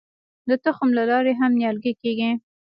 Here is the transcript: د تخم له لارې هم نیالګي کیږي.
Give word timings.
د 0.49 0.51
تخم 0.63 0.89
له 0.97 1.03
لارې 1.11 1.33
هم 1.39 1.51
نیالګي 1.59 1.93
کیږي. 2.01 2.31